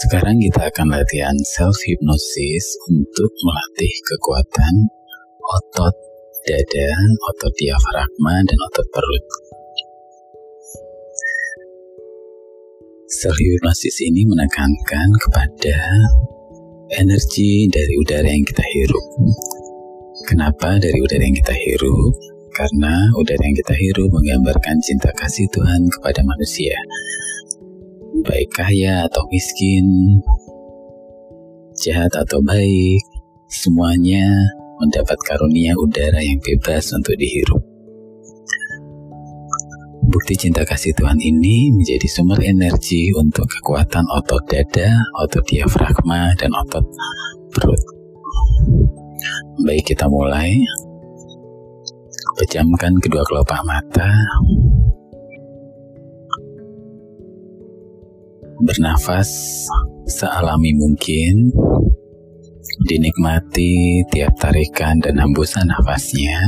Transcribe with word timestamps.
Sekarang 0.00 0.40
kita 0.40 0.64
akan 0.64 0.96
latihan 0.96 1.36
self 1.44 1.76
hypnosis 1.84 2.64
untuk 2.88 3.28
melatih 3.44 3.92
kekuatan 4.00 4.88
otot 5.44 5.92
dada, 6.48 6.90
otot 7.28 7.52
diafragma, 7.60 8.40
dan 8.40 8.58
otot 8.64 8.86
perut. 8.88 9.24
Self 13.12 13.36
hypnosis 13.36 14.00
ini 14.08 14.24
menekankan 14.24 15.08
kepada 15.20 15.76
energi 16.96 17.68
dari 17.68 17.94
udara 18.00 18.24
yang 18.24 18.46
kita 18.48 18.64
hirup. 18.64 19.06
Kenapa 20.24 20.80
dari 20.80 20.96
udara 20.96 21.28
yang 21.28 21.36
kita 21.44 21.52
hirup? 21.52 22.16
Karena 22.56 23.04
udara 23.20 23.42
yang 23.44 23.56
kita 23.68 23.76
hirup 23.76 24.08
menggambarkan 24.08 24.80
cinta 24.80 25.12
kasih 25.12 25.44
Tuhan 25.52 25.92
kepada 25.92 26.24
manusia 26.24 26.72
baik 28.24 28.50
kaya 28.52 29.08
atau 29.08 29.22
miskin, 29.32 29.86
jahat 31.80 32.12
atau 32.12 32.40
baik, 32.44 33.02
semuanya 33.48 34.24
mendapat 34.80 35.16
karunia 35.28 35.76
udara 35.76 36.20
yang 36.20 36.40
bebas 36.40 36.92
untuk 36.96 37.16
dihirup. 37.16 37.60
Bukti 40.10 40.34
cinta 40.34 40.66
kasih 40.66 40.90
Tuhan 40.98 41.22
ini 41.22 41.70
menjadi 41.70 42.08
sumber 42.10 42.42
energi 42.42 43.14
untuk 43.14 43.46
kekuatan 43.46 44.02
otot 44.10 44.42
dada, 44.50 44.90
otot 45.22 45.44
diafragma, 45.46 46.34
dan 46.34 46.50
otot 46.50 46.82
perut. 47.54 47.82
Baik 49.62 49.94
kita 49.94 50.10
mulai. 50.10 50.58
Pejamkan 52.40 52.96
kedua 53.04 53.22
kelopak 53.28 53.60
mata, 53.68 54.10
bernafas 58.64 59.28
sealami 60.04 60.76
mungkin, 60.76 61.52
dinikmati 62.84 64.04
tiap 64.12 64.36
tarikan 64.36 65.00
dan 65.00 65.16
hembusan 65.20 65.68
nafasnya. 65.68 66.38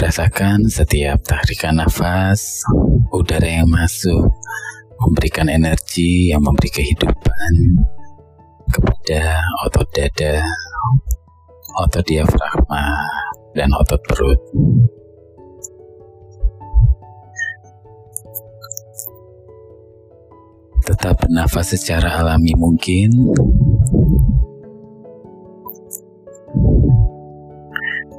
Rasakan 0.00 0.70
setiap 0.70 1.20
tarikan 1.26 1.82
nafas, 1.82 2.62
udara 3.10 3.62
yang 3.62 3.68
masuk, 3.68 4.30
memberikan 5.02 5.50
energi 5.50 6.30
yang 6.30 6.44
memberi 6.44 6.70
kehidupan 6.70 7.52
kepada 8.70 9.42
otot 9.66 9.88
dada, 9.90 10.38
otot 11.82 12.04
diafragma, 12.06 12.86
dan 13.56 13.74
otot 13.74 13.98
perut. 14.06 14.40
Tetap 20.80 21.24
bernafas 21.24 21.76
secara 21.76 22.20
alami 22.20 22.52
mungkin. 22.56 23.10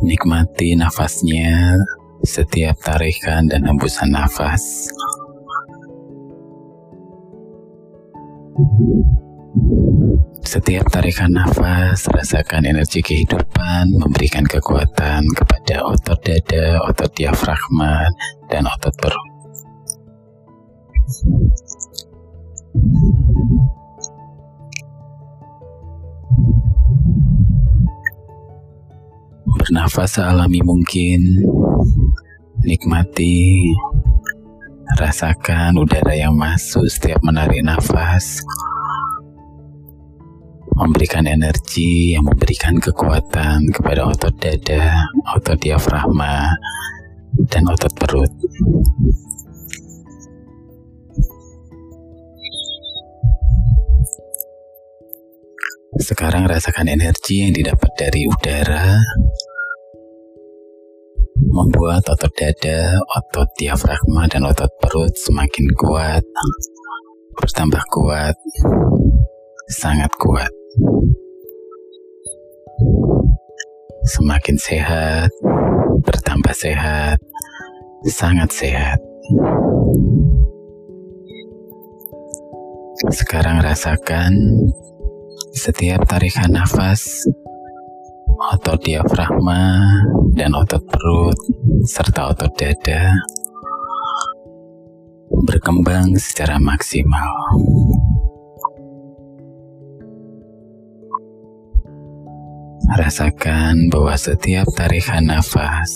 Nikmati 0.01 0.73
nafasnya 0.77 1.77
setiap 2.25 2.77
tarikan 2.81 3.49
dan 3.49 3.65
hembusan 3.65 4.13
nafas. 4.13 4.89
Setiap 10.41 10.83
tarikan 10.91 11.31
nafas, 11.31 12.11
rasakan 12.11 12.67
energi 12.67 12.99
kehidupan 12.99 13.93
memberikan 13.95 14.43
kekuatan 14.43 15.23
kepada 15.31 15.85
otot 15.87 16.19
dada, 16.19 16.81
otot 16.83 17.07
diafragma, 17.15 18.11
dan 18.51 18.67
otot 18.67 18.91
perut. 18.99 19.29
Bernafas 29.59 30.15
sealami 30.15 30.63
mungkin, 30.63 31.43
nikmati, 32.63 33.67
rasakan 34.95 35.83
udara 35.83 36.15
yang 36.15 36.31
masuk 36.39 36.87
setiap 36.87 37.19
menarik 37.27 37.59
nafas, 37.59 38.39
memberikan 40.79 41.27
energi 41.27 42.15
yang 42.15 42.23
memberikan 42.23 42.79
kekuatan 42.79 43.67
kepada 43.75 44.07
otot 44.07 44.31
dada, 44.39 45.11
otot 45.35 45.59
diafragma, 45.59 46.55
dan 47.51 47.67
otot 47.67 47.91
perut. 47.99 48.31
Sekarang 55.99 56.47
rasakan 56.47 56.87
energi 56.87 57.43
yang 57.43 57.51
didapat 57.51 57.91
dari 57.99 58.23
udara 58.23 58.95
membuat 61.51 62.07
otot 62.07 62.31
dada, 62.31 62.95
otot 62.95 63.51
diafragma, 63.59 64.23
dan 64.31 64.47
otot 64.47 64.71
perut 64.79 65.11
semakin 65.19 65.67
kuat, 65.75 66.23
bertambah 67.35 67.83
kuat, 67.91 68.39
sangat 69.67 70.07
kuat. 70.15 70.47
Semakin 74.15 74.55
sehat, 74.55 75.31
bertambah 76.07 76.55
sehat, 76.55 77.19
sangat 78.07 78.47
sehat. 78.47 78.99
Sekarang 83.11 83.59
rasakan 83.59 84.31
setiap 85.51 86.07
tarikan 86.07 86.55
nafas, 86.55 87.27
otot 88.55 88.79
diafragma 88.79 89.83
dan 90.31 90.55
otot 90.55 90.79
perut 90.87 91.35
serta 91.83 92.31
otot 92.31 92.51
dada 92.55 93.11
berkembang 95.43 96.15
secara 96.15 96.55
maksimal. 96.55 97.31
Rasakan 102.91 103.87
bahwa 103.91 104.15
setiap 104.15 104.67
tarikan 104.75 105.27
nafas, 105.27 105.91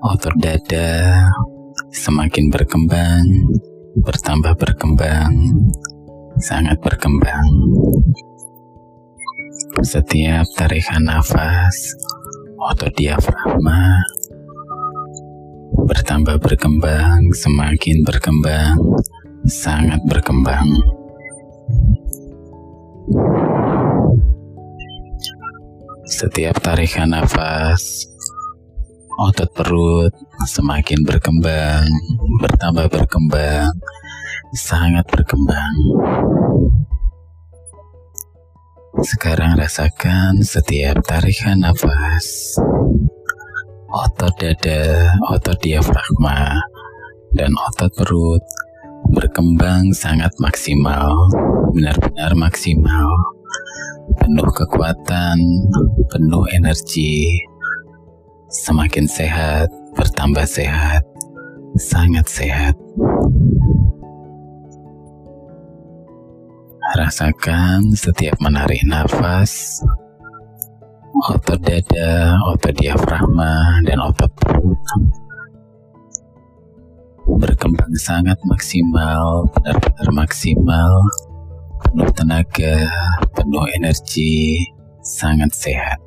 otot 0.00 0.32
dada 0.40 1.28
semakin 1.92 2.52
berkembang, 2.52 3.24
bertambah 4.00 4.56
berkembang, 4.60 5.32
sangat 6.40 6.76
berkembang. 6.82 7.48
Setiap 9.84 10.48
tarikan 10.56 11.04
nafas, 11.04 11.92
otot 12.56 12.88
diafragma 12.96 14.00
bertambah 15.84 16.40
berkembang, 16.40 17.28
semakin 17.36 18.00
berkembang, 18.00 18.80
sangat 19.44 20.00
berkembang. 20.08 20.64
Setiap 26.08 26.64
tarikan 26.64 27.12
nafas, 27.12 28.08
otot 29.20 29.52
perut 29.52 30.16
semakin 30.48 31.04
berkembang, 31.04 31.84
bertambah 32.40 32.88
berkembang, 32.88 33.68
sangat 34.56 35.04
berkembang. 35.12 35.76
Sekarang 39.04 39.60
rasakan 39.60 40.40
setiap 40.40 41.04
tarikan 41.04 41.60
nafas, 41.60 42.56
otot 43.92 44.32
dada, 44.40 45.12
otot 45.28 45.60
diafragma, 45.60 46.56
dan 47.36 47.52
otot 47.52 47.92
perut 47.92 48.40
berkembang 49.12 49.92
sangat 49.92 50.32
maksimal, 50.40 51.28
benar-benar 51.76 52.32
maksimal, 52.32 53.12
penuh 54.24 54.48
kekuatan, 54.56 55.36
penuh 56.08 56.48
energi, 56.56 57.44
semakin 58.48 59.04
sehat, 59.04 59.68
bertambah 60.00 60.48
sehat, 60.48 61.04
sangat 61.76 62.24
sehat. 62.24 62.72
Rasakan 66.94 67.90
setiap 67.90 68.38
menarik 68.38 68.86
nafas, 68.86 69.82
otot 71.26 71.58
dada, 71.58 72.38
otot 72.54 72.70
diafragma, 72.70 73.82
dan 73.82 73.98
otot 73.98 74.30
perut 74.38 74.78
berkembang 77.26 77.90
sangat 77.98 78.38
maksimal, 78.46 79.50
benar-benar 79.50 80.08
maksimal, 80.14 80.94
penuh 81.82 82.10
tenaga, 82.14 82.86
penuh 83.34 83.66
energi, 83.74 84.62
sangat 85.02 85.50
sehat. 85.50 85.98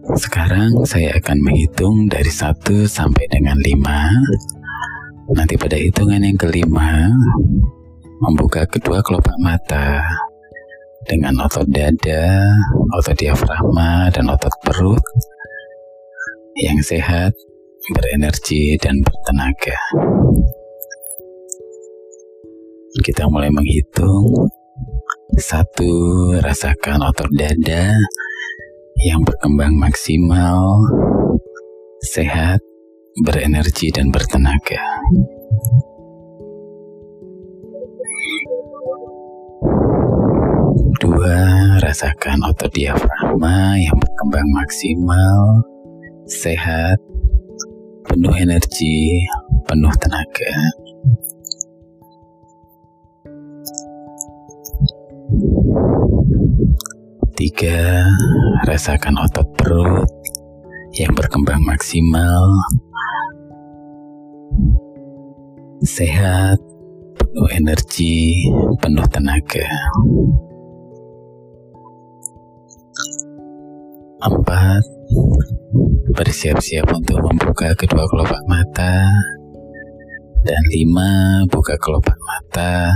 Sekarang 0.00 0.72
saya 0.88 1.12
akan 1.20 1.44
menghitung 1.44 2.08
dari 2.08 2.32
1 2.32 2.88
sampai 2.88 3.24
dengan 3.28 3.60
5. 3.60 5.36
Nanti 5.36 5.60
pada 5.60 5.76
hitungan 5.76 6.24
yang 6.24 6.40
kelima, 6.40 7.04
membuka 8.24 8.64
kedua 8.64 9.04
kelopak 9.04 9.36
mata 9.44 10.00
dengan 11.04 11.44
otot 11.44 11.68
dada, 11.68 12.48
otot 12.96 13.12
diafragma, 13.12 14.08
dan 14.08 14.32
otot 14.32 14.52
perut 14.64 15.04
yang 16.56 16.80
sehat, 16.80 17.36
berenergi, 17.92 18.80
dan 18.80 19.04
bertenaga. 19.04 19.76
Kita 23.04 23.28
mulai 23.28 23.52
menghitung. 23.52 24.48
Satu, 25.36 26.34
rasakan 26.42 27.06
otot 27.06 27.30
dada 27.36 27.94
yang 29.00 29.24
berkembang 29.24 29.72
maksimal, 29.80 30.84
sehat, 32.04 32.60
berenergi, 33.24 33.88
dan 33.88 34.12
bertenaga. 34.12 34.84
Dua, 41.00 41.40
rasakan 41.80 42.44
otot 42.44 42.68
diafragma 42.76 43.80
yang 43.80 43.96
berkembang 43.96 44.48
maksimal, 44.60 45.64
sehat, 46.28 47.00
penuh 48.04 48.36
energi, 48.36 49.24
penuh 49.64 49.94
tenaga. 49.96 50.54
Tiga, 57.50 58.06
rasakan 58.62 59.26
otot 59.26 59.42
perut 59.58 60.06
yang 60.94 61.10
berkembang 61.18 61.58
maksimal, 61.66 62.46
sehat, 65.82 66.62
penuh 67.18 67.50
energi, 67.50 68.46
penuh 68.78 69.02
tenaga. 69.10 69.66
Empat, 74.22 74.82
bersiap-siap 76.14 76.86
untuk 76.86 77.18
membuka 77.18 77.74
kedua 77.74 78.06
kelopak 78.14 78.46
mata. 78.46 79.10
Dan 80.46 80.62
lima, 80.70 81.42
buka 81.50 81.74
kelopak 81.82 82.14
mata 82.14 82.94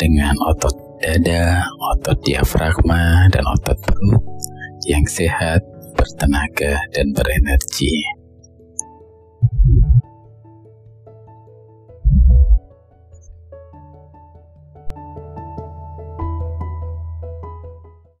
dengan 0.00 0.32
otot 0.48 0.89
dada, 1.00 1.64
otot 1.96 2.18
diafragma, 2.22 3.26
dan 3.32 3.44
otot 3.48 3.76
perut 3.80 4.24
yang 4.84 5.04
sehat, 5.08 5.64
bertenaga, 5.96 6.76
dan 6.92 7.16
berenergi. 7.16 8.19